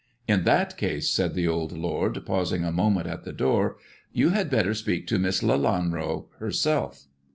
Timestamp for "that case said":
0.45-1.35